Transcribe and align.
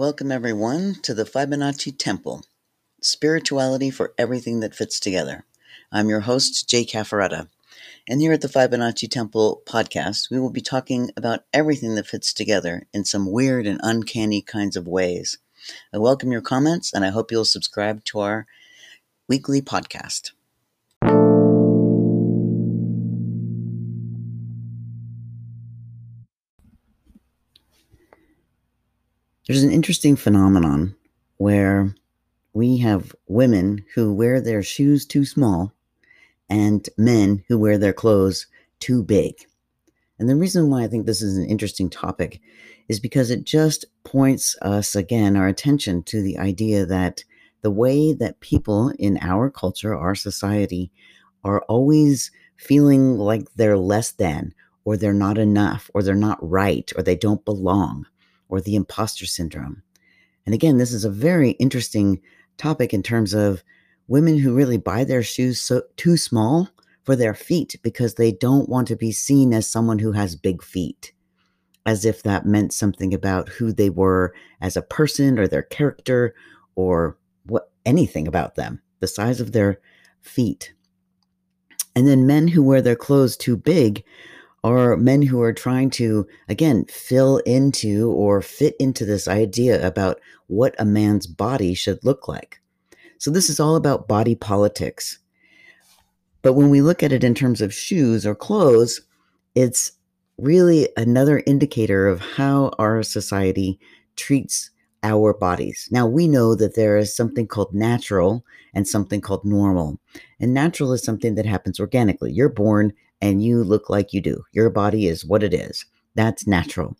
Welcome, 0.00 0.32
everyone, 0.32 0.94
to 1.02 1.12
the 1.12 1.26
Fibonacci 1.26 1.94
Temple 1.94 2.42
Spirituality 3.02 3.90
for 3.90 4.14
Everything 4.16 4.60
That 4.60 4.74
Fits 4.74 4.98
Together. 4.98 5.44
I'm 5.92 6.08
your 6.08 6.20
host, 6.20 6.66
Jay 6.66 6.86
Caffaretta. 6.86 7.48
And 8.08 8.22
here 8.22 8.32
at 8.32 8.40
the 8.40 8.48
Fibonacci 8.48 9.10
Temple 9.10 9.60
podcast, 9.66 10.30
we 10.30 10.40
will 10.40 10.48
be 10.48 10.62
talking 10.62 11.10
about 11.18 11.44
everything 11.52 11.96
that 11.96 12.06
fits 12.06 12.32
together 12.32 12.86
in 12.94 13.04
some 13.04 13.30
weird 13.30 13.66
and 13.66 13.78
uncanny 13.82 14.40
kinds 14.40 14.74
of 14.74 14.88
ways. 14.88 15.36
I 15.92 15.98
welcome 15.98 16.32
your 16.32 16.40
comments, 16.40 16.94
and 16.94 17.04
I 17.04 17.10
hope 17.10 17.30
you'll 17.30 17.44
subscribe 17.44 18.02
to 18.06 18.20
our 18.20 18.46
weekly 19.28 19.60
podcast. 19.60 20.30
There's 29.50 29.64
an 29.64 29.72
interesting 29.72 30.14
phenomenon 30.14 30.94
where 31.38 31.92
we 32.52 32.76
have 32.76 33.16
women 33.26 33.84
who 33.96 34.14
wear 34.14 34.40
their 34.40 34.62
shoes 34.62 35.04
too 35.04 35.24
small 35.24 35.72
and 36.48 36.88
men 36.96 37.42
who 37.48 37.58
wear 37.58 37.76
their 37.76 37.92
clothes 37.92 38.46
too 38.78 39.02
big. 39.02 39.34
And 40.20 40.28
the 40.28 40.36
reason 40.36 40.70
why 40.70 40.84
I 40.84 40.86
think 40.86 41.04
this 41.04 41.20
is 41.20 41.36
an 41.36 41.46
interesting 41.46 41.90
topic 41.90 42.40
is 42.88 43.00
because 43.00 43.28
it 43.28 43.42
just 43.42 43.86
points 44.04 44.56
us 44.62 44.94
again, 44.94 45.36
our 45.36 45.48
attention 45.48 46.04
to 46.04 46.22
the 46.22 46.38
idea 46.38 46.86
that 46.86 47.24
the 47.62 47.72
way 47.72 48.12
that 48.12 48.38
people 48.38 48.92
in 49.00 49.18
our 49.20 49.50
culture, 49.50 49.96
our 49.96 50.14
society, 50.14 50.92
are 51.42 51.62
always 51.62 52.30
feeling 52.56 53.18
like 53.18 53.52
they're 53.56 53.76
less 53.76 54.12
than, 54.12 54.54
or 54.84 54.96
they're 54.96 55.12
not 55.12 55.38
enough, 55.38 55.90
or 55.92 56.04
they're 56.04 56.14
not 56.14 56.38
right, 56.40 56.92
or 56.94 57.02
they 57.02 57.16
don't 57.16 57.44
belong 57.44 58.06
or 58.50 58.60
the 58.60 58.74
imposter 58.74 59.26
syndrome. 59.26 59.82
And 60.44 60.54
again, 60.54 60.78
this 60.78 60.92
is 60.92 61.04
a 61.04 61.10
very 61.10 61.52
interesting 61.52 62.20
topic 62.56 62.92
in 62.92 63.02
terms 63.02 63.32
of 63.32 63.62
women 64.08 64.38
who 64.38 64.54
really 64.54 64.76
buy 64.76 65.04
their 65.04 65.22
shoes 65.22 65.60
so 65.60 65.82
too 65.96 66.16
small 66.16 66.68
for 67.04 67.16
their 67.16 67.34
feet 67.34 67.76
because 67.82 68.14
they 68.14 68.32
don't 68.32 68.68
want 68.68 68.88
to 68.88 68.96
be 68.96 69.12
seen 69.12 69.54
as 69.54 69.66
someone 69.66 69.98
who 69.98 70.12
has 70.12 70.36
big 70.36 70.62
feet 70.62 71.12
as 71.86 72.04
if 72.04 72.22
that 72.22 72.44
meant 72.44 72.72
something 72.72 73.14
about 73.14 73.48
who 73.48 73.72
they 73.72 73.88
were 73.88 74.34
as 74.60 74.76
a 74.76 74.82
person 74.82 75.38
or 75.38 75.48
their 75.48 75.62
character 75.62 76.34
or 76.74 77.16
what 77.46 77.70
anything 77.86 78.28
about 78.28 78.54
them 78.56 78.82
the 79.00 79.06
size 79.06 79.40
of 79.40 79.52
their 79.52 79.80
feet 80.20 80.74
and 81.96 82.06
then 82.06 82.26
men 82.26 82.48
who 82.48 82.62
wear 82.62 82.82
their 82.82 82.96
clothes 82.96 83.36
too 83.36 83.56
big 83.56 84.04
are 84.62 84.96
men 84.96 85.22
who 85.22 85.40
are 85.40 85.52
trying 85.52 85.90
to, 85.90 86.26
again, 86.48 86.84
fill 86.86 87.38
into 87.38 88.10
or 88.12 88.42
fit 88.42 88.74
into 88.78 89.04
this 89.04 89.26
idea 89.26 89.86
about 89.86 90.20
what 90.48 90.74
a 90.78 90.84
man's 90.84 91.26
body 91.26 91.74
should 91.74 92.04
look 92.04 92.28
like. 92.28 92.60
So, 93.18 93.30
this 93.30 93.48
is 93.50 93.60
all 93.60 93.76
about 93.76 94.08
body 94.08 94.34
politics. 94.34 95.18
But 96.42 96.54
when 96.54 96.70
we 96.70 96.80
look 96.80 97.02
at 97.02 97.12
it 97.12 97.24
in 97.24 97.34
terms 97.34 97.60
of 97.60 97.74
shoes 97.74 98.26
or 98.26 98.34
clothes, 98.34 99.00
it's 99.54 99.92
really 100.38 100.88
another 100.96 101.42
indicator 101.46 102.06
of 102.06 102.20
how 102.20 102.70
our 102.78 103.02
society 103.02 103.78
treats 104.16 104.70
our 105.02 105.32
bodies. 105.32 105.88
Now, 105.90 106.06
we 106.06 106.28
know 106.28 106.54
that 106.54 106.76
there 106.76 106.96
is 106.96 107.14
something 107.14 107.46
called 107.46 107.74
natural 107.74 108.44
and 108.74 108.86
something 108.86 109.20
called 109.20 109.44
normal. 109.44 109.98
And 110.38 110.52
natural 110.52 110.92
is 110.92 111.02
something 111.02 111.34
that 111.34 111.46
happens 111.46 111.80
organically. 111.80 112.32
You're 112.32 112.50
born 112.50 112.92
and 113.20 113.42
you 113.42 113.62
look 113.62 113.90
like 113.90 114.12
you 114.12 114.20
do. 114.20 114.42
Your 114.52 114.70
body 114.70 115.06
is 115.06 115.24
what 115.24 115.42
it 115.42 115.54
is. 115.54 115.84
That's 116.14 116.46
natural. 116.46 116.96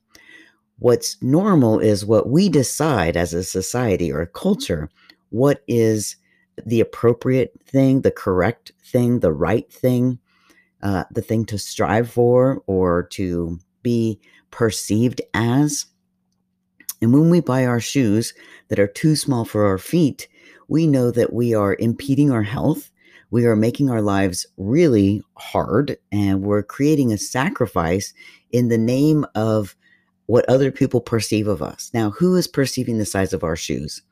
What's 0.79 1.21
normal 1.23 1.79
is 1.79 2.07
what 2.07 2.31
we 2.31 2.49
decide 2.49 3.17
as 3.17 3.35
a 3.35 3.45
society 3.45 4.11
or 4.11 4.23
a 4.23 4.27
culture 4.27 4.89
what 5.31 5.63
is 5.69 6.17
the 6.67 6.81
appropriate 6.81 7.53
thing, 7.65 8.03
the 8.03 8.11
correct 8.11 8.73
thing, 8.85 9.21
the 9.21 9.33
right 9.33 9.73
thing, 9.73 10.19
uh, 10.83 11.05
the 11.11 11.23
thing 11.23 11.45
to 11.47 11.59
strive 11.59 12.11
for 12.11 12.63
or 12.67 13.05
to 13.05 13.59
be 13.83 14.21
perceived 14.51 15.21
as. 15.35 15.87
And 17.01 17.13
when 17.13 17.31
we 17.31 17.41
buy 17.41 17.65
our 17.65 17.81
shoes 17.81 18.35
that 18.69 18.79
are 18.79 18.87
too 18.87 19.17
small 19.17 19.45
for 19.45 19.67
our 19.67 19.79
feet, 19.79 20.29
we 20.69 20.87
know 20.87 21.11
that 21.11 21.33
we 21.33 21.55
are 21.55 21.77
impeding 21.79 22.31
our 22.31 22.43
health 22.43 22.91
we 23.31 23.47
are 23.47 23.57
making 23.57 23.91
our 23.91 24.03
lives 24.03 24.47
really 24.57 25.23
hard 25.37 25.97
and 26.11 26.43
we're 26.43 26.63
creating 26.63 27.13
a 27.13 27.19
sacrifice 27.19 28.13
in 28.51 28.69
the 28.69 28.79
name 28.79 29.25
of 29.35 29.77
what 30.27 30.49
other 30.49 30.71
people 30.71 31.01
perceive 31.01 31.49
of 31.49 31.63
us. 31.63 31.91
Now, 31.95 32.11
who 32.11 32.37
is 32.37 32.47
perceiving 32.47 32.99
the 32.99 33.07
size 33.07 33.33
of 33.33 33.45
our 33.45 33.57
shoes? 33.57 34.03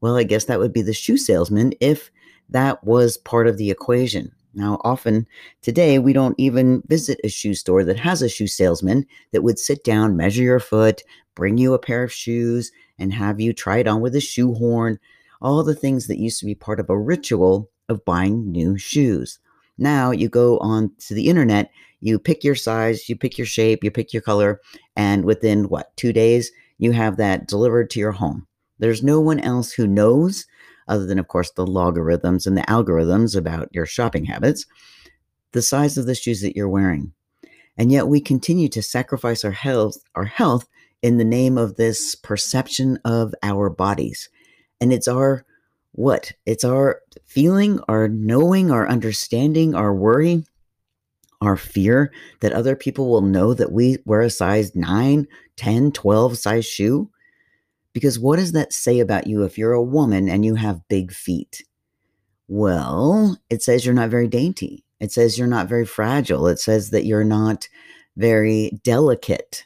Well, 0.00 0.16
I 0.16 0.24
guess 0.24 0.44
that 0.46 0.58
would 0.58 0.72
be 0.72 0.82
the 0.82 0.92
shoe 0.92 1.16
salesman 1.16 1.72
if 1.80 2.10
that 2.50 2.84
was 2.84 3.16
part 3.16 3.46
of 3.46 3.56
the 3.56 3.70
equation. 3.70 4.32
Now, 4.54 4.80
often 4.84 5.26
today, 5.62 5.98
we 5.98 6.12
don't 6.12 6.38
even 6.38 6.82
visit 6.86 7.18
a 7.24 7.28
shoe 7.28 7.54
store 7.54 7.82
that 7.84 7.98
has 7.98 8.22
a 8.22 8.28
shoe 8.28 8.46
salesman 8.46 9.06
that 9.32 9.42
would 9.42 9.58
sit 9.58 9.82
down, 9.82 10.16
measure 10.16 10.42
your 10.42 10.60
foot, 10.60 11.02
bring 11.34 11.58
you 11.58 11.74
a 11.74 11.78
pair 11.78 12.04
of 12.04 12.12
shoes, 12.12 12.70
and 12.98 13.12
have 13.12 13.40
you 13.40 13.52
try 13.52 13.78
it 13.78 13.88
on 13.88 14.00
with 14.00 14.14
a 14.14 14.20
shoe 14.20 14.54
horn. 14.54 15.00
All 15.42 15.62
the 15.64 15.74
things 15.74 16.06
that 16.06 16.20
used 16.20 16.38
to 16.40 16.46
be 16.46 16.54
part 16.54 16.78
of 16.78 16.88
a 16.88 16.98
ritual 16.98 17.68
of 17.88 18.04
buying 18.04 18.50
new 18.50 18.76
shoes. 18.78 19.38
Now 19.78 20.10
you 20.10 20.28
go 20.28 20.58
on 20.58 20.92
to 21.06 21.14
the 21.14 21.28
internet, 21.28 21.70
you 22.00 22.18
pick 22.18 22.44
your 22.44 22.54
size, 22.54 23.08
you 23.08 23.16
pick 23.16 23.38
your 23.38 23.46
shape, 23.46 23.82
you 23.82 23.90
pick 23.90 24.12
your 24.12 24.22
color, 24.22 24.60
and 24.94 25.24
within 25.24 25.68
what, 25.68 25.96
two 25.96 26.12
days, 26.12 26.50
you 26.78 26.92
have 26.92 27.16
that 27.16 27.48
delivered 27.48 27.90
to 27.90 28.00
your 28.00 28.12
home. 28.12 28.46
There's 28.78 29.02
no 29.02 29.20
one 29.20 29.40
else 29.40 29.72
who 29.72 29.86
knows, 29.86 30.46
other 30.86 31.06
than, 31.06 31.18
of 31.18 31.28
course, 31.28 31.50
the 31.52 31.66
logarithms 31.66 32.46
and 32.46 32.56
the 32.56 32.62
algorithms 32.62 33.36
about 33.36 33.68
your 33.72 33.86
shopping 33.86 34.26
habits, 34.26 34.66
the 35.52 35.62
size 35.62 35.96
of 35.96 36.06
the 36.06 36.14
shoes 36.14 36.40
that 36.42 36.56
you're 36.56 36.68
wearing. 36.68 37.12
And 37.76 37.90
yet 37.90 38.08
we 38.08 38.20
continue 38.20 38.68
to 38.68 38.82
sacrifice 38.82 39.44
our 39.44 39.50
health, 39.50 39.96
our 40.14 40.24
health 40.24 40.66
in 41.02 41.16
the 41.16 41.24
name 41.24 41.58
of 41.58 41.76
this 41.76 42.14
perception 42.14 42.98
of 43.04 43.34
our 43.42 43.70
bodies. 43.70 44.28
And 44.80 44.92
it's 44.92 45.08
our 45.08 45.44
what? 45.94 46.32
It's 46.44 46.64
our 46.64 47.02
feeling, 47.24 47.78
our 47.86 48.08
knowing, 48.08 48.72
our 48.72 48.88
understanding, 48.88 49.76
our 49.76 49.94
worry, 49.94 50.44
our 51.40 51.56
fear 51.56 52.12
that 52.40 52.52
other 52.52 52.74
people 52.74 53.08
will 53.08 53.20
know 53.20 53.54
that 53.54 53.70
we 53.70 53.98
wear 54.04 54.20
a 54.20 54.30
size 54.30 54.74
9, 54.74 55.28
10, 55.56 55.92
12 55.92 56.38
size 56.38 56.66
shoe. 56.66 57.10
Because 57.92 58.18
what 58.18 58.40
does 58.40 58.52
that 58.52 58.72
say 58.72 58.98
about 58.98 59.28
you 59.28 59.44
if 59.44 59.56
you're 59.56 59.72
a 59.72 59.82
woman 59.82 60.28
and 60.28 60.44
you 60.44 60.56
have 60.56 60.88
big 60.88 61.12
feet? 61.12 61.62
Well, 62.48 63.38
it 63.48 63.62
says 63.62 63.86
you're 63.86 63.94
not 63.94 64.10
very 64.10 64.26
dainty. 64.26 64.84
It 64.98 65.12
says 65.12 65.38
you're 65.38 65.46
not 65.46 65.68
very 65.68 65.86
fragile. 65.86 66.48
It 66.48 66.58
says 66.58 66.90
that 66.90 67.04
you're 67.04 67.22
not 67.22 67.68
very 68.16 68.80
delicate. 68.82 69.64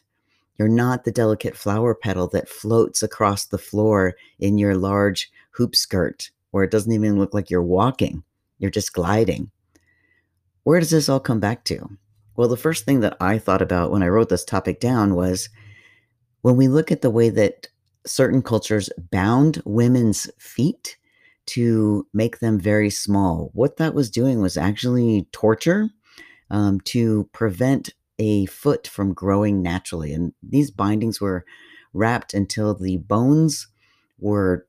You're 0.59 0.69
not 0.69 1.05
the 1.05 1.13
delicate 1.13 1.57
flower 1.57 1.95
petal 1.95 2.29
that 2.29 2.51
floats 2.51 3.03
across 3.03 3.47
the 3.47 3.57
floor 3.57 4.15
in 4.39 4.59
your 4.59 4.75
large 4.75 5.31
hoop 5.59 5.77
skirt, 5.77 6.31
where 6.53 6.65
it 6.65 6.71
doesn't 6.71 6.93
even 6.93 7.19
look 7.19 7.35
like 7.35 7.51
you're 7.51 7.63
walking, 7.63 8.23
you're 8.59 8.71
just 8.71 8.93
gliding. 8.93 9.51
Where 10.63 10.81
does 10.81 10.91
this 10.91 11.09
all 11.09 11.21
come 11.21 11.41
back 11.41 11.65
to? 11.65 11.91
Well, 12.37 12.49
the 12.49 12.57
first 12.57 12.85
thing 12.85 13.01
that 13.01 13.17
I 13.21 13.39
thought 13.39 13.63
about 13.63 13.91
when 13.91 14.03
I 14.03 14.09
wrote 14.09 14.29
this 14.29 14.45
topic 14.45 14.81
down 14.81 15.15
was 15.15 15.49
when 16.43 16.57
we 16.57 16.69
look 16.69 16.93
at 16.93 17.03
the 17.03 17.11
way 17.11 17.31
that 17.31 17.69
certain 18.07 18.43
cultures 18.43 18.89
bound 19.11 19.61
women's 19.65 20.31
feet 20.39 20.97
to 21.47 22.07
make 22.13 22.39
them 22.39 22.61
very 22.61 22.91
small, 22.91 23.51
what 23.55 23.79
that 23.79 23.95
was 23.95 24.11
doing 24.11 24.41
was 24.41 24.57
actually 24.57 25.27
torture 25.33 25.91
um, 26.51 26.81
to 26.83 27.29
prevent 27.33 27.91
a 28.19 28.47
foot 28.47 28.87
from 28.87 29.15
growing 29.15 29.63
naturally. 29.63 30.13
And 30.13 30.33
these 30.43 30.71
bindings 30.71 31.21
were 31.21 31.45
wrapped 31.93 32.35
until 32.35 32.75
the 32.75 32.99
bones 32.99 33.67
were 34.19 34.67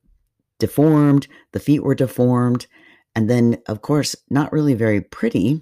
deformed, 0.60 1.28
the 1.52 1.60
feet 1.60 1.84
were 1.84 1.96
deformed, 1.96 2.68
and 3.16 3.30
then, 3.30 3.58
of 3.68 3.82
course, 3.82 4.16
not 4.30 4.54
really 4.54 4.74
very 4.74 5.02
pretty. 5.02 5.62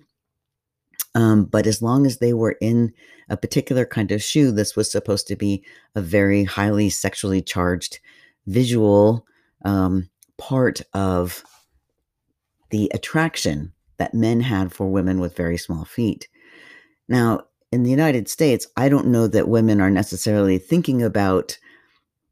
Um, 1.16 1.46
but 1.46 1.66
as 1.66 1.82
long 1.82 2.06
as 2.06 2.18
they 2.18 2.34
were 2.34 2.58
in 2.62 2.94
a 3.30 3.38
particular 3.38 3.86
kind 3.86 4.12
of 4.12 4.22
shoe, 4.22 4.52
this 4.52 4.76
was 4.76 4.92
supposed 4.92 5.28
to 5.28 5.36
be 5.36 5.64
a 5.96 6.02
very 6.02 6.44
highly 6.44 6.90
sexually 6.90 7.42
charged 7.42 8.00
visual 8.46 9.26
um, 9.66 10.10
part 10.38 10.82
of 10.94 11.44
the 12.70 12.92
attraction 12.94 13.74
that 13.98 14.14
men 14.14 14.42
had 14.42 14.72
for 14.72 14.88
women 14.88 15.20
with 15.20 15.36
very 15.36 15.58
small 15.58 15.86
feet. 15.86 16.28
Now, 17.08 17.42
in 17.72 17.84
the 17.84 17.90
United 17.90 18.30
States, 18.30 18.68
I 18.78 18.90
don't 18.90 19.08
know 19.08 19.28
that 19.28 19.48
women 19.48 19.82
are 19.82 19.90
necessarily 19.90 20.58
thinking 20.58 21.02
about 21.02 21.58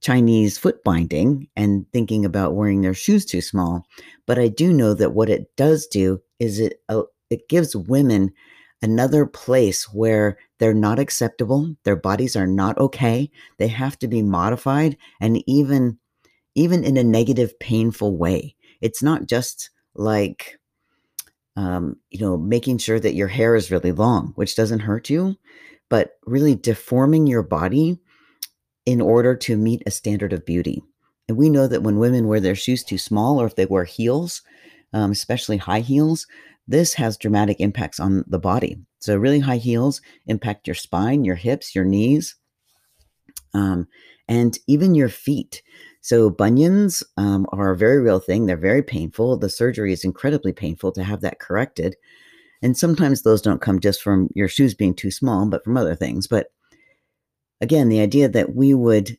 Chinese 0.05 0.55
foot 0.55 0.83
binding 0.83 1.47
and 1.55 1.91
thinking 1.91 2.25
about 2.25 2.53
wearing 2.53 2.81
their 2.81 2.93
shoes 2.93 3.25
too 3.25 3.41
small. 3.41 3.87
But 4.27 4.37
I 4.37 4.49
do 4.49 4.71
know 4.71 4.93
that 4.93 5.15
what 5.15 5.31
it 5.31 5.55
does 5.55 5.87
do 5.87 6.21
is 6.37 6.59
it 6.59 6.79
uh, 6.89 7.03
it 7.31 7.49
gives 7.49 7.75
women 7.75 8.31
another 8.83 9.25
place 9.25 9.91
where 9.91 10.37
they're 10.59 10.75
not 10.75 10.99
acceptable, 10.99 11.75
their 11.85 11.95
bodies 11.95 12.35
are 12.35 12.45
not 12.45 12.77
okay, 12.77 13.31
they 13.57 13.67
have 13.67 13.97
to 13.97 14.07
be 14.07 14.21
modified 14.21 14.95
and 15.19 15.43
even 15.47 15.97
even 16.53 16.83
in 16.83 16.97
a 16.97 17.03
negative, 17.03 17.57
painful 17.59 18.15
way. 18.15 18.55
It's 18.81 19.01
not 19.01 19.25
just 19.25 19.71
like, 19.95 20.59
um, 21.55 21.95
you 22.11 22.19
know, 22.19 22.37
making 22.37 22.77
sure 22.77 22.99
that 22.99 23.15
your 23.15 23.27
hair 23.27 23.55
is 23.55 23.71
really 23.71 23.91
long, 23.91 24.33
which 24.35 24.55
doesn't 24.55 24.81
hurt 24.81 25.09
you, 25.09 25.35
but 25.89 26.11
really 26.27 26.53
deforming 26.53 27.25
your 27.25 27.41
body 27.41 27.99
in 28.85 29.01
order 29.01 29.35
to 29.35 29.57
meet 29.57 29.83
a 29.85 29.91
standard 29.91 30.33
of 30.33 30.45
beauty. 30.45 30.83
And 31.27 31.37
we 31.37 31.49
know 31.49 31.67
that 31.67 31.83
when 31.83 31.97
women 31.97 32.27
wear 32.27 32.39
their 32.39 32.55
shoes 32.55 32.83
too 32.83 32.97
small 32.97 33.41
or 33.41 33.47
if 33.47 33.55
they 33.55 33.65
wear 33.65 33.83
heels, 33.83 34.41
um, 34.93 35.11
especially 35.11 35.57
high 35.57 35.79
heels, 35.79 36.27
this 36.67 36.93
has 36.95 37.17
dramatic 37.17 37.59
impacts 37.59 37.99
on 37.99 38.23
the 38.27 38.39
body. 38.39 38.77
So, 38.99 39.17
really 39.17 39.39
high 39.39 39.57
heels 39.57 40.01
impact 40.25 40.67
your 40.67 40.75
spine, 40.75 41.25
your 41.25 41.35
hips, 41.35 41.75
your 41.75 41.85
knees, 41.85 42.35
um, 43.53 43.87
and 44.27 44.57
even 44.67 44.95
your 44.95 45.09
feet. 45.09 45.61
So, 46.01 46.29
bunions 46.29 47.03
um, 47.17 47.45
are 47.51 47.71
a 47.71 47.77
very 47.77 47.99
real 48.01 48.19
thing. 48.19 48.45
They're 48.45 48.57
very 48.57 48.81
painful. 48.81 49.37
The 49.37 49.49
surgery 49.49 49.93
is 49.93 50.03
incredibly 50.03 50.53
painful 50.53 50.91
to 50.93 51.03
have 51.03 51.21
that 51.21 51.39
corrected. 51.39 51.95
And 52.61 52.75
sometimes 52.75 53.21
those 53.21 53.41
don't 53.41 53.61
come 53.61 53.79
just 53.79 54.01
from 54.01 54.29
your 54.33 54.47
shoes 54.47 54.73
being 54.73 54.95
too 54.95 55.11
small, 55.11 55.45
but 55.47 55.63
from 55.63 55.77
other 55.77 55.95
things. 55.95 56.27
But 56.27 56.47
again, 57.61 57.89
the 57.89 57.99
idea 57.99 58.29
that 58.29 58.55
we 58.55 58.73
would 58.73 59.17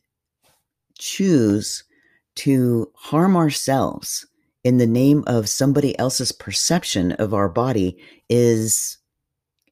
choose 0.97 1.83
to 2.35 2.91
harm 2.95 3.35
ourselves 3.35 4.25
in 4.63 4.77
the 4.77 4.87
name 4.87 5.23
of 5.27 5.49
somebody 5.49 5.97
else's 5.97 6.31
perception 6.31 7.13
of 7.13 7.33
our 7.33 7.49
body 7.49 7.97
is 8.29 8.97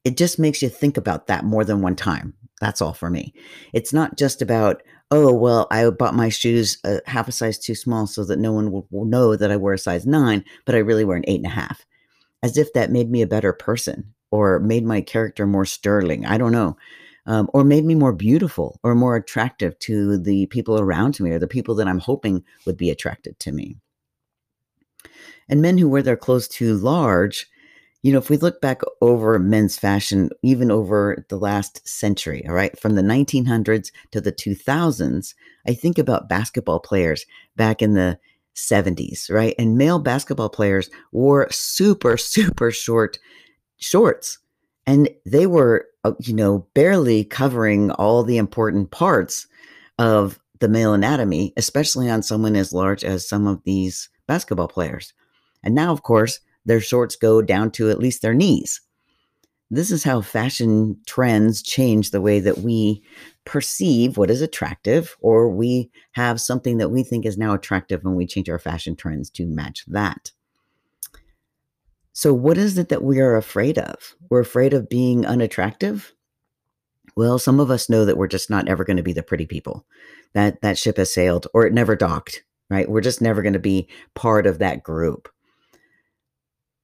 it 0.04 0.18
just 0.18 0.40
makes 0.40 0.62
you 0.62 0.70
think 0.70 0.98
about 0.98 1.28
that 1.28 1.44
more 1.44 1.66
than 1.66 1.82
one 1.82 1.96
time. 1.96 2.34
That's 2.62 2.82
all 2.82 2.94
for 2.94 3.10
me. 3.10 3.34
It's 3.74 3.92
not 3.92 4.18
just 4.18 4.42
about, 4.42 4.82
oh, 5.12 5.34
well, 5.34 5.68
I 5.72 5.90
bought 5.90 6.16
my 6.16 6.30
shoes 6.30 6.78
a 6.86 7.02
half 7.06 7.28
a 7.28 7.32
size 7.32 7.60
too 7.60 7.76
small 7.76 8.08
so 8.08 8.24
that 8.26 8.40
no 8.40 8.54
one 8.54 8.72
will, 8.72 8.88
will 8.92 9.06
know 9.06 9.36
that 9.36 9.52
I 9.52 9.58
wear 9.58 9.74
a 9.74 9.80
size 9.80 10.06
nine, 10.06 10.46
but 10.66 10.76
I 10.76 10.80
really 10.80 11.04
wear 11.04 11.18
an 11.18 11.26
eight 11.28 11.38
and 11.40 11.48
a 11.48 11.50
half. 11.50 11.86
As 12.44 12.58
if 12.58 12.72
that 12.74 12.92
made 12.92 13.10
me 13.10 13.22
a 13.22 13.28
better 13.28 13.52
person 13.52 14.14
or 14.32 14.60
made 14.60 14.86
my 14.86 15.02
character 15.02 15.46
more 15.46 15.66
sterling. 15.66 16.26
I 16.26 16.38
don't 16.38 16.52
know 16.52 16.78
um, 17.26 17.50
or 17.54 17.64
made 17.64 17.86
me 17.86 17.96
more 17.96 18.14
beautiful 18.14 18.80
or 18.84 18.96
more 18.96 19.16
attractive 19.16 19.78
to 19.80 20.18
the 20.18 20.46
people 20.48 20.80
around 20.80 21.20
me 21.20 21.32
or 21.32 21.40
the 21.40 21.48
people 21.48 21.76
that 21.76 21.88
I'm 21.88 22.00
hoping 22.00 22.44
would 22.66 22.78
be 22.78 22.90
attracted 22.90 23.40
to 23.40 23.52
me. 23.52 23.78
And 25.50 25.62
men 25.62 25.78
who 25.78 25.90
wear 25.90 26.02
their 26.02 26.18
clothes 26.18 26.48
too 26.48 26.76
large, 26.76 27.48
you 28.02 28.12
know, 28.12 28.20
if 28.20 28.30
we 28.30 28.38
look 28.38 28.62
back 28.62 28.82
over 29.02 29.40
men's 29.40 29.78
fashion, 29.78 30.30
even 30.44 30.70
over 30.70 31.26
the 31.30 31.38
last 31.38 31.88
century, 31.88 32.46
all 32.48 32.54
right, 32.54 32.78
from 32.80 32.96
the 32.96 33.02
1900s 33.02 33.92
to 34.12 34.22
the 34.22 34.32
2000s, 34.32 35.34
I 35.68 35.74
think 35.74 35.98
about 35.98 36.30
basketball 36.30 36.80
players 36.80 37.26
back 37.56 37.82
in 37.82 37.94
the 37.94 38.20
70s, 38.56 39.32
right? 39.32 39.56
And 39.58 39.78
male 39.78 40.00
basketball 40.00 40.50
players 40.50 40.90
wore 41.12 41.52
super, 41.52 42.18
super 42.18 42.72
short 42.72 43.20
shorts. 43.78 44.40
And 44.88 45.10
they 45.26 45.48
were 45.48 45.88
Uh, 46.06 46.14
you 46.20 46.36
know, 46.36 46.60
barely 46.76 47.24
covering 47.24 47.90
all 47.94 48.22
the 48.22 48.38
important 48.38 48.92
parts 48.92 49.48
of 49.98 50.40
the 50.60 50.70
male 50.70 50.94
anatomy, 50.94 51.52
especially 51.58 52.08
on 52.08 52.22
someone 52.22 52.56
as 52.56 52.72
large 52.72 53.04
as 53.04 53.28
some 53.28 53.48
of 53.48 53.60
these 53.64 54.08
basketball 54.28 54.68
players. 54.68 55.14
And 55.64 55.74
now, 55.74 55.92
of 55.92 56.04
course, 56.04 56.40
their 56.64 56.80
shorts 56.80 57.16
go 57.16 57.42
down 57.42 57.72
to 57.72 57.90
at 57.90 57.98
least 57.98 58.22
their 58.22 58.36
knees. 58.36 58.82
This 59.72 59.90
is 59.90 60.04
how 60.04 60.22
fashion 60.22 60.96
trends 61.08 61.64
change 61.64 62.12
the 62.12 62.22
way 62.22 62.40
that 62.40 62.60
we 62.60 63.02
perceive 63.44 64.16
what 64.16 64.30
is 64.30 64.44
attractive, 64.44 65.18
or 65.22 65.50
we 65.50 65.90
have 66.12 66.40
something 66.40 66.78
that 66.78 66.92
we 66.92 67.02
think 67.02 67.26
is 67.26 67.36
now 67.36 67.56
attractive 67.56 68.06
and 68.06 68.16
we 68.16 68.28
change 68.28 68.48
our 68.48 68.60
fashion 68.60 68.96
trends 68.96 69.32
to 69.32 69.48
match 69.48 69.84
that. 69.88 70.32
So, 72.16 72.34
what 72.34 72.58
is 72.58 72.78
it 72.78 72.88
that 72.88 73.04
we 73.04 73.20
are 73.20 73.36
afraid 73.36 73.78
of? 73.78 74.16
We're 74.30 74.40
afraid 74.40 74.74
of 74.74 74.88
being 74.88 75.26
unattractive. 75.26 76.14
Well, 77.18 77.38
some 77.38 77.60
of 77.60 77.70
us 77.70 77.90
know 77.90 78.06
that 78.06 78.16
we're 78.16 78.28
just 78.28 78.50
not 78.50 78.70
ever 78.70 78.86
going 78.86 78.96
to 78.96 79.04
be 79.04 79.12
the 79.12 79.22
pretty 79.22 79.46
people. 79.46 79.86
That 80.34 80.62
that 80.62 80.78
ship 80.78 80.96
has 80.96 81.14
sailed, 81.14 81.48
or 81.54 81.68
it 81.68 81.74
never 81.74 81.94
docked. 81.94 82.46
Right? 82.70 82.90
We're 82.90 83.02
just 83.02 83.22
never 83.22 83.42
going 83.42 83.54
to 83.54 83.60
be 83.60 83.90
part 84.14 84.48
of 84.48 84.60
that 84.60 84.82
group. 84.82 85.28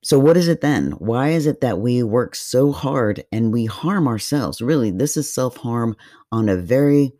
So, 0.03 0.19
what 0.19 0.35
is 0.35 0.49
it 0.49 0.59
then? 0.59 0.91
Why 0.99 1.29
is 1.29 1.47
it 1.47 1.61
that 1.61 1.79
we 1.79 2.03
work 2.03 2.35
so 2.35 2.73
hard 2.73 3.23
and 3.31 3.53
we 3.53 3.67
harm 3.67 4.09
ourselves? 4.09 4.61
Really, 4.61 4.91
this 4.91 5.15
is 5.15 5.33
self 5.33 5.55
harm 5.55 5.95
on 6.33 6.49
a 6.49 6.57
very 6.57 7.13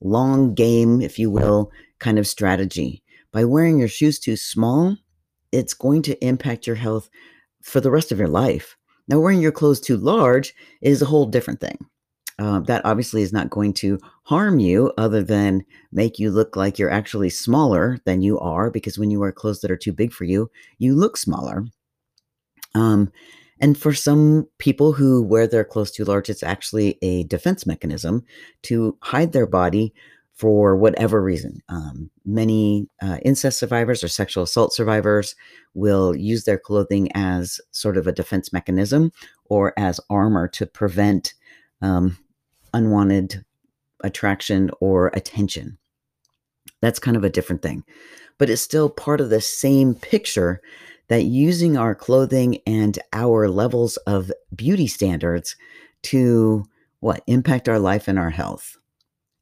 long 0.00 0.54
game, 0.54 1.02
if 1.02 1.18
you 1.18 1.30
will, 1.30 1.70
kind 1.98 2.18
of 2.18 2.26
strategy. 2.26 3.02
By 3.30 3.44
wearing 3.44 3.78
your 3.78 3.88
shoes 3.88 4.18
too 4.18 4.36
small, 4.36 4.96
it's 5.52 5.74
going 5.74 6.00
to 6.02 6.24
impact 6.24 6.66
your 6.66 6.76
health 6.76 7.10
for 7.62 7.80
the 7.80 7.90
rest 7.90 8.12
of 8.12 8.18
your 8.18 8.28
life. 8.28 8.76
Now, 9.08 9.20
wearing 9.20 9.40
your 9.40 9.52
clothes 9.52 9.80
too 9.80 9.96
large 9.96 10.54
is 10.82 11.00
a 11.00 11.06
whole 11.06 11.26
different 11.26 11.60
thing. 11.60 11.78
Uh, 12.40 12.60
that 12.60 12.84
obviously 12.84 13.22
is 13.22 13.32
not 13.32 13.50
going 13.50 13.72
to 13.72 13.98
harm 14.22 14.60
you 14.60 14.92
other 14.96 15.24
than 15.24 15.64
make 15.90 16.20
you 16.20 16.30
look 16.30 16.54
like 16.54 16.78
you're 16.78 16.90
actually 16.90 17.28
smaller 17.28 17.98
than 18.04 18.22
you 18.22 18.38
are 18.38 18.70
because 18.70 18.96
when 18.96 19.10
you 19.10 19.18
wear 19.18 19.32
clothes 19.32 19.60
that 19.60 19.72
are 19.72 19.76
too 19.76 19.92
big 19.92 20.12
for 20.12 20.22
you, 20.22 20.48
you 20.78 20.94
look 20.94 21.16
smaller. 21.16 21.64
Um, 22.76 23.10
and 23.60 23.76
for 23.76 23.92
some 23.92 24.46
people 24.58 24.92
who 24.92 25.20
wear 25.20 25.48
their 25.48 25.64
clothes 25.64 25.90
too 25.90 26.04
large, 26.04 26.28
it's 26.28 26.44
actually 26.44 26.96
a 27.02 27.24
defense 27.24 27.66
mechanism 27.66 28.24
to 28.62 28.96
hide 29.02 29.32
their 29.32 29.46
body 29.46 29.92
for 30.38 30.76
whatever 30.76 31.20
reason. 31.20 31.60
Um, 31.68 32.10
many 32.24 32.88
uh, 33.02 33.18
incest 33.24 33.58
survivors 33.58 34.04
or 34.04 34.08
sexual 34.08 34.44
assault 34.44 34.72
survivors 34.72 35.34
will 35.74 36.16
use 36.16 36.44
their 36.44 36.58
clothing 36.58 37.10
as 37.14 37.60
sort 37.72 37.96
of 37.96 38.06
a 38.06 38.12
defense 38.12 38.52
mechanism 38.52 39.10
or 39.46 39.74
as 39.76 40.00
armor 40.08 40.46
to 40.48 40.64
prevent 40.64 41.34
um, 41.82 42.16
unwanted 42.72 43.44
attraction 44.04 44.70
or 44.80 45.08
attention. 45.08 45.76
That's 46.80 47.00
kind 47.00 47.16
of 47.16 47.24
a 47.24 47.30
different 47.30 47.62
thing. 47.62 47.82
But 48.38 48.48
it's 48.48 48.62
still 48.62 48.88
part 48.88 49.20
of 49.20 49.30
the 49.30 49.40
same 49.40 49.96
picture 49.96 50.60
that 51.08 51.24
using 51.24 51.76
our 51.76 51.96
clothing 51.96 52.58
and 52.64 52.96
our 53.12 53.48
levels 53.48 53.96
of 53.98 54.30
beauty 54.54 54.86
standards 54.86 55.56
to 56.04 56.64
what 57.00 57.24
impact 57.26 57.68
our 57.68 57.80
life 57.80 58.06
and 58.06 58.20
our 58.20 58.30
health 58.30 58.77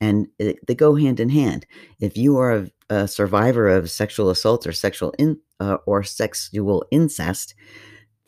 and 0.00 0.28
it, 0.38 0.58
they 0.66 0.74
go 0.74 0.94
hand 0.94 1.20
in 1.20 1.28
hand. 1.28 1.66
If 2.00 2.16
you 2.16 2.38
are 2.38 2.52
a, 2.54 2.70
a 2.90 3.08
survivor 3.08 3.68
of 3.68 3.90
sexual 3.90 4.30
assault 4.30 4.66
or 4.66 4.72
sexual 4.72 5.14
in, 5.18 5.38
uh, 5.60 5.78
or 5.86 6.02
sexual 6.02 6.84
incest, 6.90 7.54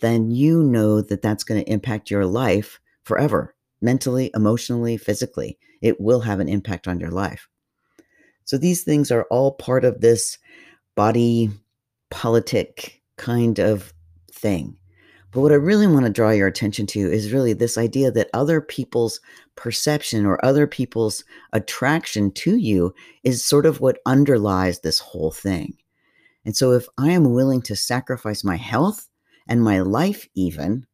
then 0.01 0.31
you 0.31 0.63
know 0.63 1.01
that 1.01 1.23
that's 1.23 1.45
going 1.45 1.63
to 1.63 1.71
impact 1.71 2.11
your 2.11 2.27
life 2.27 2.81
forever, 3.05 3.55
mentally, 3.81 4.31
emotionally, 4.35 4.97
physically. 4.97 5.59
It 5.83 6.01
will 6.01 6.21
have 6.21 6.41
an 6.41 6.49
impact 6.49 6.89
on 6.89 7.01
your 7.01 7.11
life. 7.11 7.49
So 8.45 8.57
these 8.57 8.83
things 8.83 9.11
are 9.11 9.27
all 9.31 9.53
part 9.53 9.85
of 9.85 10.01
this 10.01 10.39
body 10.95 11.51
politic 12.11 13.03
kind 13.17 13.59
of 13.59 13.93
thing. 14.33 14.79
But 15.31 15.43
what 15.43 15.53
I 15.53 15.57
really 15.57 15.87
want 15.87 16.07
to 16.07 16.13
draw 16.13 16.31
your 16.31 16.47
attention 16.47 16.87
to 16.89 17.01
is 17.01 17.33
really 17.33 17.53
this 17.53 17.77
idea 17.77 18.11
that 18.13 18.31
other 18.33 18.61
people's 18.61 19.21
perception 19.57 20.25
or 20.25 20.43
other 20.45 20.67
people's 20.67 21.23
attraction 21.53 22.31
to 22.33 22.57
you 22.57 22.95
is 23.25 23.45
sort 23.45 23.67
of 23.67 23.81
what 23.81 23.99
underlies 24.07 24.81
this 24.81 24.99
whole 24.99 25.31
thing. 25.31 25.77
And 26.45 26.57
so 26.57 26.73
if 26.73 26.89
I 26.97 27.11
am 27.11 27.35
willing 27.35 27.61
to 27.63 27.77
sacrifice 27.77 28.43
my 28.43 28.57
health 28.57 29.07
and 29.47 29.63
my 29.63 29.81
life, 29.81 30.27
even 30.35 30.87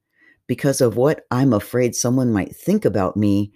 because 0.49 0.81
of 0.81 0.97
what 0.97 1.25
I'm 1.31 1.53
afraid 1.53 1.95
someone 1.95 2.33
might 2.33 2.57
think 2.57 2.85
about 2.85 3.17
me, 3.17 3.53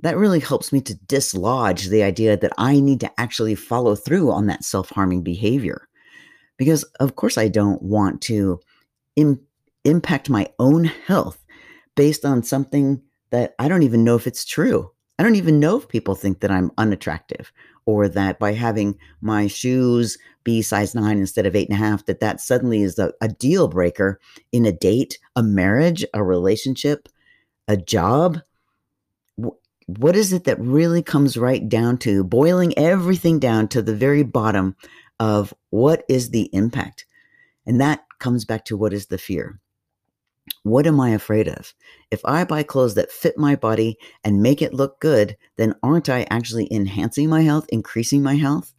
that 0.00 0.16
really 0.16 0.40
helps 0.40 0.72
me 0.72 0.80
to 0.82 0.94
dislodge 1.06 1.86
the 1.86 2.02
idea 2.02 2.36
that 2.36 2.52
I 2.58 2.80
need 2.80 3.00
to 3.00 3.20
actually 3.20 3.54
follow 3.54 3.94
through 3.94 4.30
on 4.32 4.46
that 4.46 4.64
self 4.64 4.90
harming 4.90 5.22
behavior. 5.22 5.88
Because, 6.56 6.82
of 7.00 7.16
course, 7.16 7.38
I 7.38 7.48
don't 7.48 7.80
want 7.80 8.22
to 8.22 8.60
impact 9.86 10.28
my 10.28 10.48
own 10.58 10.84
health 10.84 11.44
based 11.94 12.24
on 12.24 12.42
something 12.42 13.00
that 13.30 13.54
I 13.58 13.68
don't 13.68 13.82
even 13.82 14.04
know 14.04 14.16
if 14.16 14.26
it's 14.26 14.44
true. 14.44 14.90
I 15.18 15.22
don't 15.22 15.36
even 15.36 15.58
know 15.58 15.78
if 15.78 15.88
people 15.88 16.14
think 16.14 16.40
that 16.40 16.50
I'm 16.50 16.70
unattractive 16.76 17.50
or 17.86 18.08
that 18.08 18.38
by 18.38 18.52
having 18.52 18.98
my 19.20 19.46
shoes 19.46 20.18
be 20.44 20.60
size 20.60 20.94
nine 20.94 21.18
instead 21.18 21.46
of 21.46 21.56
eight 21.56 21.68
and 21.68 21.76
a 21.76 21.82
half, 21.82 22.04
that 22.06 22.20
that 22.20 22.40
suddenly 22.40 22.82
is 22.82 22.98
a, 22.98 23.12
a 23.20 23.28
deal 23.28 23.68
breaker 23.68 24.20
in 24.52 24.66
a 24.66 24.72
date, 24.72 25.18
a 25.36 25.42
marriage, 25.42 26.04
a 26.12 26.22
relationship, 26.22 27.08
a 27.66 27.76
job. 27.76 28.40
What 29.86 30.16
is 30.16 30.32
it 30.32 30.44
that 30.44 30.60
really 30.60 31.02
comes 31.02 31.36
right 31.36 31.66
down 31.66 31.98
to 31.98 32.24
boiling 32.24 32.76
everything 32.76 33.38
down 33.38 33.68
to 33.68 33.80
the 33.80 33.94
very 33.94 34.24
bottom 34.24 34.76
of 35.18 35.54
what 35.70 36.04
is 36.08 36.30
the 36.30 36.50
impact? 36.52 37.06
And 37.64 37.80
that 37.80 38.04
comes 38.18 38.44
back 38.44 38.64
to 38.66 38.76
what 38.76 38.92
is 38.92 39.06
the 39.06 39.18
fear. 39.18 39.60
What 40.62 40.86
am 40.86 41.00
I 41.00 41.10
afraid 41.10 41.48
of? 41.48 41.74
If 42.10 42.20
I 42.24 42.44
buy 42.44 42.62
clothes 42.62 42.94
that 42.94 43.12
fit 43.12 43.38
my 43.38 43.56
body 43.56 43.98
and 44.24 44.42
make 44.42 44.62
it 44.62 44.74
look 44.74 45.00
good, 45.00 45.36
then 45.56 45.74
aren't 45.82 46.08
I 46.08 46.26
actually 46.30 46.68
enhancing 46.72 47.28
my 47.28 47.42
health, 47.42 47.66
increasing 47.70 48.22
my 48.22 48.34
health? 48.34 48.72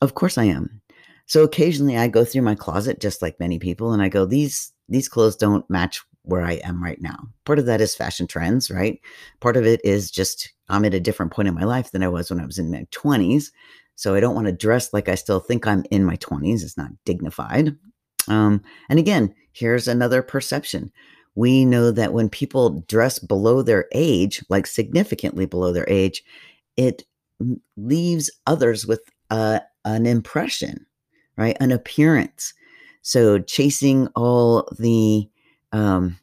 Of 0.00 0.14
course 0.14 0.38
I 0.38 0.44
am. 0.44 0.80
So 1.26 1.42
occasionally 1.42 1.96
I 1.96 2.08
go 2.08 2.24
through 2.24 2.42
my 2.42 2.54
closet 2.54 3.00
just 3.00 3.22
like 3.22 3.40
many 3.40 3.58
people 3.58 3.92
and 3.92 4.02
I 4.02 4.08
go 4.08 4.24
these 4.24 4.72
these 4.88 5.08
clothes 5.08 5.34
don't 5.34 5.68
match 5.68 6.00
where 6.22 6.42
I 6.42 6.54
am 6.64 6.82
right 6.82 7.00
now. 7.00 7.28
Part 7.44 7.58
of 7.58 7.66
that 7.66 7.80
is 7.80 7.94
fashion 7.94 8.26
trends, 8.26 8.70
right? 8.70 9.00
Part 9.40 9.56
of 9.56 9.66
it 9.66 9.80
is 9.84 10.10
just 10.10 10.52
I'm 10.68 10.84
at 10.84 10.94
a 10.94 11.00
different 11.00 11.32
point 11.32 11.48
in 11.48 11.54
my 11.54 11.64
life 11.64 11.90
than 11.90 12.02
I 12.02 12.08
was 12.08 12.30
when 12.30 12.40
I 12.40 12.46
was 12.46 12.58
in 12.58 12.70
my 12.70 12.86
20s. 12.92 13.50
So 13.96 14.14
I 14.14 14.20
don't 14.20 14.34
want 14.34 14.46
to 14.46 14.52
dress 14.52 14.92
like 14.92 15.08
I 15.08 15.14
still 15.14 15.40
think 15.40 15.66
I'm 15.66 15.84
in 15.90 16.04
my 16.04 16.16
20s. 16.16 16.62
It's 16.62 16.76
not 16.76 16.90
dignified. 17.04 17.76
Um, 18.28 18.62
and 18.88 18.98
again, 18.98 19.34
here's 19.52 19.88
another 19.88 20.22
perception. 20.22 20.92
We 21.34 21.64
know 21.64 21.90
that 21.90 22.12
when 22.12 22.28
people 22.28 22.84
dress 22.88 23.18
below 23.18 23.62
their 23.62 23.86
age, 23.92 24.44
like 24.48 24.66
significantly 24.66 25.46
below 25.46 25.72
their 25.72 25.88
age, 25.88 26.24
it 26.76 27.04
leaves 27.76 28.30
others 28.46 28.86
with 28.86 29.00
uh, 29.30 29.60
an 29.84 30.06
impression, 30.06 30.86
right? 31.36 31.56
An 31.60 31.72
appearance. 31.72 32.54
So 33.02 33.38
chasing 33.38 34.08
all 34.16 34.68
the 34.78 35.28
um, 35.72 36.18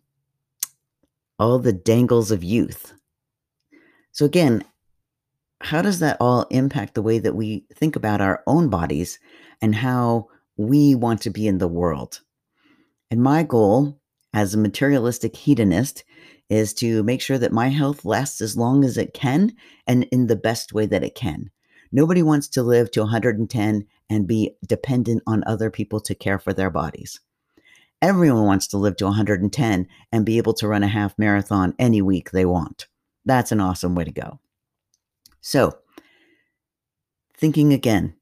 all 1.40 1.60
the 1.60 1.74
dangles 1.74 2.32
of 2.32 2.44
youth. 2.44 2.94
So 4.12 4.26
again, 4.26 4.64
how 5.62 5.82
does 5.82 6.00
that 6.00 6.18
all 6.20 6.46
impact 6.50 6.94
the 6.94 7.02
way 7.02 7.20
that 7.20 7.36
we 7.36 7.66
think 7.74 7.96
about 7.96 8.22
our 8.22 8.44
own 8.48 8.70
bodies 8.70 9.20
and 9.62 9.74
how 9.74 10.28
we 10.58 10.96
want 10.96 11.22
to 11.22 11.30
be 11.30 11.48
in 11.48 11.58
the 11.58 11.68
world? 11.68 12.22
And 13.12 13.22
my 13.22 13.44
goal 13.44 14.00
as 14.34 14.54
a 14.54 14.58
materialistic 14.58 15.36
hedonist 15.36 16.04
is 16.50 16.74
to 16.76 17.04
make 17.04 17.22
sure 17.22 17.38
that 17.38 17.52
my 17.52 17.70
health 17.70 18.06
lasts 18.06 18.42
as 18.42 18.58
long 18.58 18.84
as 18.84 18.98
it 18.98 19.14
can 19.14 19.54
and 19.88 20.04
in 20.12 20.28
the 20.28 20.36
best 20.36 20.74
way 20.74 20.86
that 20.86 21.04
it 21.04 21.16
can. 21.16 21.50
Nobody 21.92 22.24
wants 22.24 22.48
to 22.50 22.64
live 22.64 22.90
to 22.92 23.02
110 23.02 23.86
and 24.10 24.28
be 24.28 24.56
dependent 24.66 25.22
on 25.28 25.44
other 25.46 25.70
people 25.70 26.00
to 26.02 26.16
care 26.16 26.40
for 26.40 26.54
their 26.54 26.70
bodies. 26.70 27.20
Everyone 28.02 28.46
wants 28.46 28.68
to 28.68 28.78
live 28.78 28.98
to 28.98 29.06
110 29.06 29.88
and 30.12 30.26
be 30.26 30.38
able 30.38 30.54
to 30.56 30.68
run 30.68 30.84
a 30.84 30.88
half 30.88 31.18
marathon 31.18 31.74
any 31.80 32.02
week 32.02 32.32
they 32.32 32.46
want. 32.46 32.88
That's 33.26 33.52
an 33.52 33.62
awesome 33.62 33.96
way 33.96 34.04
to 34.04 34.12
go. 34.12 34.40
So, 35.40 35.78
thinking 37.38 37.74
again, 37.74 38.16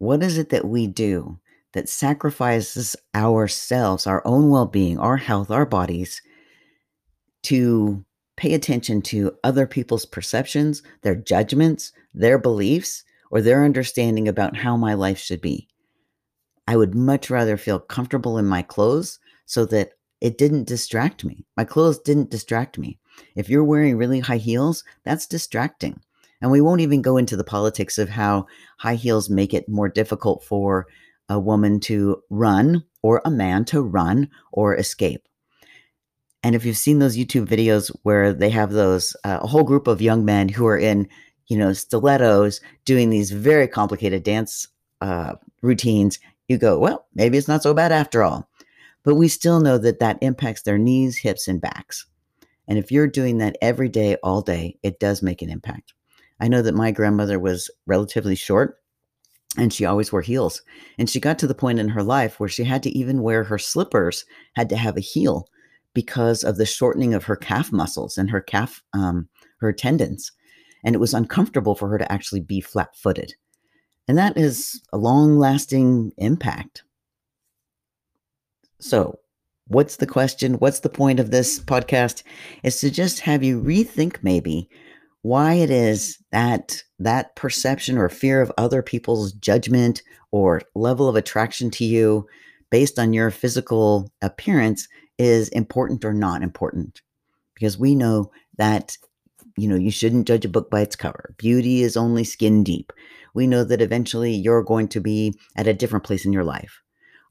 what 0.00 0.22
is 0.22 0.38
it 0.38 0.48
that 0.48 0.66
we 0.66 0.86
do 0.86 1.38
that 1.74 1.88
sacrifices 1.88 2.96
ourselves, 3.14 4.06
our 4.06 4.22
own 4.26 4.48
well 4.48 4.64
being, 4.64 4.98
our 4.98 5.18
health, 5.18 5.50
our 5.50 5.66
bodies 5.66 6.22
to 7.42 8.02
pay 8.36 8.54
attention 8.54 9.02
to 9.02 9.36
other 9.44 9.66
people's 9.66 10.06
perceptions, 10.06 10.82
their 11.02 11.14
judgments, 11.14 11.92
their 12.14 12.38
beliefs, 12.38 13.04
or 13.30 13.42
their 13.42 13.62
understanding 13.62 14.26
about 14.26 14.56
how 14.56 14.74
my 14.74 14.94
life 14.94 15.18
should 15.18 15.42
be. 15.42 15.68
I 16.66 16.76
would 16.76 16.94
much 16.94 17.28
rather 17.28 17.58
feel 17.58 17.78
comfortable 17.78 18.38
in 18.38 18.46
my 18.46 18.62
clothes 18.62 19.18
so 19.44 19.66
that 19.66 19.92
it 20.22 20.38
didn't 20.38 20.66
distract 20.66 21.24
me. 21.24 21.44
My 21.58 21.64
clothes 21.64 21.98
didn't 21.98 22.30
distract 22.30 22.78
me. 22.78 22.98
If 23.36 23.50
you're 23.50 23.64
wearing 23.64 23.98
really 23.98 24.20
high 24.20 24.38
heels, 24.38 24.82
that's 25.04 25.26
distracting. 25.26 26.00
And 26.40 26.50
we 26.50 26.60
won't 26.60 26.80
even 26.80 27.02
go 27.02 27.16
into 27.16 27.36
the 27.36 27.44
politics 27.44 27.98
of 27.98 28.08
how 28.08 28.46
high 28.78 28.94
heels 28.94 29.28
make 29.28 29.52
it 29.52 29.68
more 29.68 29.88
difficult 29.88 30.42
for 30.42 30.86
a 31.28 31.38
woman 31.38 31.80
to 31.80 32.22
run 32.30 32.84
or 33.02 33.22
a 33.24 33.30
man 33.30 33.64
to 33.66 33.82
run 33.82 34.28
or 34.52 34.76
escape. 34.76 35.26
And 36.42 36.54
if 36.54 36.64
you've 36.64 36.76
seen 36.76 36.98
those 36.98 37.16
YouTube 37.16 37.46
videos 37.46 37.94
where 38.02 38.32
they 38.32 38.50
have 38.50 38.72
those 38.72 39.14
uh, 39.24 39.40
a 39.42 39.46
whole 39.46 39.64
group 39.64 39.86
of 39.86 40.00
young 40.00 40.24
men 40.24 40.48
who 40.48 40.66
are 40.66 40.78
in, 40.78 41.08
you 41.48 41.58
know, 41.58 41.72
stilettos 41.72 42.60
doing 42.84 43.10
these 43.10 43.30
very 43.30 43.68
complicated 43.68 44.22
dance 44.22 44.66
uh, 45.00 45.34
routines, 45.62 46.18
you 46.48 46.56
go, 46.56 46.78
well, 46.78 47.06
maybe 47.14 47.36
it's 47.36 47.48
not 47.48 47.62
so 47.62 47.74
bad 47.74 47.92
after 47.92 48.22
all. 48.22 48.48
But 49.02 49.14
we 49.14 49.28
still 49.28 49.60
know 49.60 49.78
that 49.78 50.00
that 50.00 50.18
impacts 50.20 50.62
their 50.62 50.78
knees, 50.78 51.18
hips, 51.18 51.48
and 51.48 51.60
backs. 51.60 52.06
And 52.66 52.78
if 52.78 52.90
you're 52.90 53.06
doing 53.06 53.38
that 53.38 53.56
every 53.60 53.88
day, 53.88 54.16
all 54.22 54.42
day, 54.42 54.78
it 54.82 55.00
does 55.00 55.22
make 55.22 55.42
an 55.42 55.50
impact. 55.50 55.94
I 56.40 56.48
know 56.48 56.62
that 56.62 56.74
my 56.74 56.90
grandmother 56.90 57.38
was 57.38 57.70
relatively 57.86 58.34
short 58.34 58.78
and 59.56 59.72
she 59.72 59.84
always 59.84 60.12
wore 60.12 60.22
heels. 60.22 60.62
And 60.98 61.10
she 61.10 61.20
got 61.20 61.38
to 61.40 61.46
the 61.46 61.54
point 61.54 61.78
in 61.78 61.88
her 61.88 62.02
life 62.02 62.38
where 62.38 62.48
she 62.48 62.64
had 62.64 62.82
to 62.84 62.90
even 62.90 63.22
wear 63.22 63.44
her 63.44 63.58
slippers, 63.58 64.24
had 64.54 64.68
to 64.70 64.76
have 64.76 64.96
a 64.96 65.02
heel 65.02 65.48
because 65.92 66.44
of 66.44 66.56
the 66.56 66.66
shortening 66.66 67.14
of 67.14 67.24
her 67.24 67.36
calf 67.36 67.72
muscles 67.72 68.16
and 68.16 68.30
her 68.30 68.40
calf, 68.40 68.82
um, 68.92 69.28
her 69.60 69.72
tendons. 69.72 70.32
And 70.84 70.94
it 70.94 70.98
was 70.98 71.14
uncomfortable 71.14 71.74
for 71.74 71.88
her 71.88 71.98
to 71.98 72.10
actually 72.10 72.40
be 72.40 72.60
flat 72.60 72.96
footed. 72.96 73.34
And 74.08 74.16
that 74.16 74.36
is 74.36 74.80
a 74.92 74.98
long 74.98 75.38
lasting 75.38 76.12
impact. 76.16 76.84
So, 78.78 79.18
what's 79.66 79.96
the 79.96 80.06
question? 80.06 80.54
What's 80.54 80.80
the 80.80 80.88
point 80.88 81.20
of 81.20 81.30
this 81.30 81.60
podcast? 81.60 82.22
Is 82.62 82.80
to 82.80 82.90
just 82.90 83.20
have 83.20 83.42
you 83.42 83.60
rethink 83.60 84.16
maybe 84.22 84.70
why 85.22 85.54
it 85.54 85.70
is 85.70 86.18
that 86.32 86.82
that 86.98 87.36
perception 87.36 87.98
or 87.98 88.08
fear 88.08 88.40
of 88.40 88.52
other 88.56 88.82
people's 88.82 89.32
judgment 89.32 90.02
or 90.30 90.62
level 90.74 91.08
of 91.08 91.16
attraction 91.16 91.70
to 91.70 91.84
you 91.84 92.26
based 92.70 92.98
on 92.98 93.12
your 93.12 93.30
physical 93.30 94.10
appearance 94.22 94.88
is 95.18 95.48
important 95.50 96.04
or 96.04 96.14
not 96.14 96.42
important. 96.42 97.02
Because 97.54 97.78
we 97.78 97.94
know 97.94 98.30
that 98.56 98.96
you 99.56 99.68
know 99.68 99.76
you 99.76 99.90
shouldn't 99.90 100.26
judge 100.26 100.44
a 100.44 100.48
book 100.48 100.70
by 100.70 100.80
its 100.80 100.96
cover. 100.96 101.34
Beauty 101.36 101.82
is 101.82 101.96
only 101.96 102.24
skin 102.24 102.64
deep. 102.64 102.92
We 103.34 103.46
know 103.46 103.64
that 103.64 103.82
eventually 103.82 104.32
you're 104.32 104.62
going 104.62 104.88
to 104.88 105.00
be 105.00 105.34
at 105.56 105.66
a 105.66 105.74
different 105.74 106.04
place 106.04 106.24
in 106.24 106.32
your 106.32 106.44
life. 106.44 106.80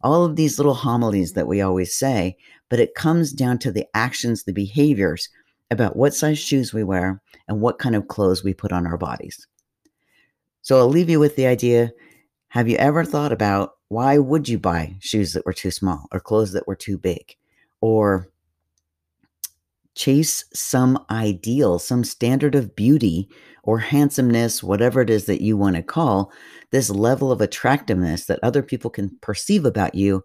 All 0.02 0.24
of 0.24 0.36
these 0.36 0.58
little 0.58 0.76
homilies 0.76 1.34
that 1.34 1.48
we 1.48 1.62
always 1.62 1.98
say 1.98 2.38
but 2.70 2.80
it 2.80 2.96
comes 2.96 3.34
down 3.34 3.58
to 3.60 3.72
the 3.72 3.86
actions 3.94 4.44
the 4.44 4.54
behaviors 4.54 5.28
about 5.72 5.96
what 5.96 6.14
size 6.14 6.40
shoes 6.40 6.74
we 6.74 6.84
wear 6.84 7.22
and 7.48 7.62
what 7.62 7.80
kind 7.80 7.96
of 7.96 8.08
clothes 8.08 8.44
we 8.44 8.54
put 8.54 8.72
on 8.72 8.88
our 8.88 8.98
bodies. 8.98 9.48
So 10.62 10.78
I'll 10.78 10.90
leave 10.90 11.10
you 11.10 11.20
with 11.20 11.36
the 11.36 11.48
idea 11.48 11.92
have 12.50 12.68
you 12.68 12.78
ever 12.78 13.06
thought 13.06 13.32
about 13.32 13.74
why 13.90 14.18
would 14.18 14.50
you 14.50 14.58
buy 14.58 14.96
shoes 15.00 15.34
that 15.34 15.46
were 15.46 15.54
too 15.54 15.70
small 15.70 16.08
or 16.12 16.20
clothes 16.20 16.52
that 16.54 16.68
were 16.68 16.76
too 16.76 16.98
big 16.98 17.36
or 17.80 18.28
chase 19.96 20.46
some 20.54 21.06
ideal, 21.12 21.78
some 21.78 22.04
standard 22.04 22.56
of 22.56 22.76
beauty 22.76 23.30
or 23.64 23.80
handsomeness, 23.80 24.64
whatever 24.64 25.02
it 25.02 25.10
is 25.10 25.26
that 25.26 25.42
you 25.42 25.58
want 25.58 25.76
to 25.76 25.84
call 25.84 26.32
this 26.72 26.90
level 26.90 27.32
of 27.32 27.42
attractiveness 27.42 28.26
that 28.26 28.40
other 28.42 28.64
people 28.64 28.90
can 28.90 29.16
perceive 29.22 29.66
about 29.66 29.94
you. 29.94 30.24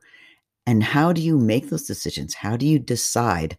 And 0.67 0.83
how 0.83 1.13
do 1.13 1.21
you 1.21 1.39
make 1.39 1.69
those 1.69 1.87
decisions? 1.87 2.35
How 2.35 2.57
do 2.57 2.67
you 2.67 2.79
decide 2.79 3.59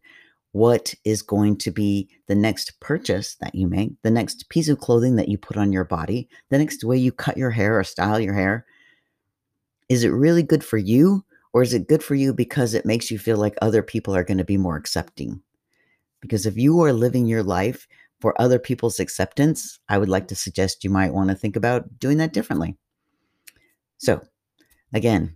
what 0.55 0.93
is 1.03 1.21
going 1.21 1.57
to 1.57 1.69
be 1.69 2.07
the 2.27 2.33
next 2.33 2.79
purchase 2.79 3.35
that 3.41 3.53
you 3.53 3.67
make, 3.67 3.91
the 4.03 4.09
next 4.09 4.47
piece 4.47 4.69
of 4.69 4.79
clothing 4.79 5.17
that 5.17 5.27
you 5.27 5.37
put 5.37 5.57
on 5.57 5.73
your 5.73 5.83
body, 5.83 6.29
the 6.49 6.57
next 6.57 6.81
way 6.81 6.95
you 6.95 7.11
cut 7.11 7.35
your 7.35 7.51
hair 7.51 7.77
or 7.77 7.83
style 7.83 8.21
your 8.21 8.33
hair. 8.33 8.65
Is 9.89 10.05
it 10.05 10.13
really 10.13 10.43
good 10.43 10.63
for 10.63 10.77
you? 10.77 11.25
Or 11.51 11.61
is 11.61 11.73
it 11.73 11.89
good 11.89 12.01
for 12.01 12.15
you 12.15 12.33
because 12.33 12.73
it 12.73 12.85
makes 12.85 13.11
you 13.11 13.19
feel 13.19 13.35
like 13.35 13.55
other 13.61 13.83
people 13.83 14.15
are 14.15 14.23
going 14.23 14.37
to 14.37 14.45
be 14.45 14.55
more 14.55 14.77
accepting? 14.77 15.41
Because 16.21 16.45
if 16.45 16.55
you 16.55 16.79
are 16.83 16.93
living 16.93 17.25
your 17.25 17.43
life 17.43 17.85
for 18.21 18.33
other 18.41 18.57
people's 18.57 19.01
acceptance, 19.01 19.77
I 19.89 19.97
would 19.97 20.07
like 20.07 20.29
to 20.29 20.35
suggest 20.37 20.85
you 20.85 20.89
might 20.89 21.13
want 21.13 21.31
to 21.31 21.35
think 21.35 21.57
about 21.57 21.99
doing 21.99 22.17
that 22.19 22.31
differently. 22.31 22.77
So, 23.97 24.21
again, 24.93 25.35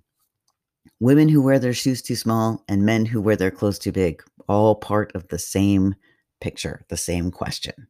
women 1.01 1.27
who 1.27 1.41
wear 1.41 1.59
their 1.59 1.73
shoes 1.73 2.01
too 2.01 2.15
small 2.15 2.63
and 2.69 2.85
men 2.85 3.05
who 3.05 3.19
wear 3.19 3.35
their 3.35 3.51
clothes 3.51 3.79
too 3.79 3.91
big 3.91 4.23
all 4.49 4.75
part 4.75 5.15
of 5.15 5.27
the 5.27 5.39
same 5.39 5.95
picture, 6.41 6.83
the 6.89 6.97
same 6.97 7.31
question. 7.31 7.87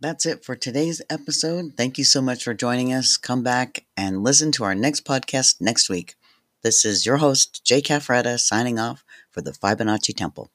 That's 0.00 0.26
it 0.26 0.44
for 0.44 0.54
today's 0.54 1.02
episode. 1.10 1.72
Thank 1.76 1.98
you 1.98 2.04
so 2.04 2.22
much 2.22 2.44
for 2.44 2.54
joining 2.54 2.92
us. 2.92 3.16
Come 3.16 3.42
back 3.42 3.84
and 3.96 4.22
listen 4.22 4.52
to 4.52 4.64
our 4.64 4.74
next 4.76 5.04
podcast 5.04 5.60
next 5.60 5.90
week. 5.90 6.14
This 6.62 6.84
is 6.84 7.04
your 7.04 7.16
host, 7.16 7.64
Jay 7.64 7.82
Cafretta, 7.82 8.38
signing 8.38 8.78
off 8.78 9.04
for 9.28 9.42
the 9.42 9.50
Fibonacci 9.50 10.16
Temple. 10.16 10.50